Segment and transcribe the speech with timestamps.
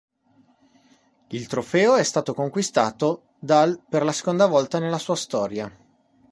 [1.29, 5.71] Il trofeo è stato conquistato dal per la seconda volta nella sua storia.